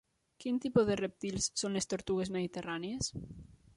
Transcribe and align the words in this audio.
Quin 0.43 0.55
tipus 0.63 0.87
de 0.87 0.95
rèptils 1.01 1.49
són 1.63 1.77
les 1.79 1.89
tortugues 1.93 2.33
mediterrànies? 2.37 3.13